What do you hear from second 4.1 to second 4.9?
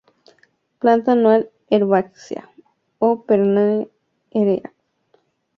erecta.